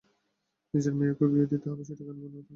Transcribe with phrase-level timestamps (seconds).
[0.73, 2.49] নিজের মেয়েকেও বিয়ে দিতে হবে সেটা কেন মনে থাকবে?